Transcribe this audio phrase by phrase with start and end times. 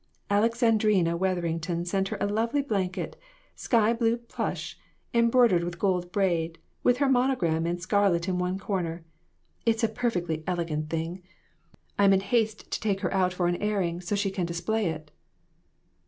[0.31, 3.15] Alexandrina Wetherington sent her a lovely blanket,
[3.55, 4.75] sky blue plush,
[5.13, 9.05] embroid ered with gold braid, with her monogram in scar let in one corner.
[9.63, 11.21] It's a perfectly elegant thing.
[11.99, 11.99] 266 WITHOUT ARE DOGS.
[11.99, 15.11] I'm in haste to take her out for an airing, so she can display it."